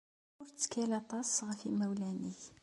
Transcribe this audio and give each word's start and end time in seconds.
Ur 0.39 0.47
ttkal 0.49 0.91
aṭas 1.01 1.29
ɣef 1.47 1.59
yimawlan-nnek. 1.63 2.41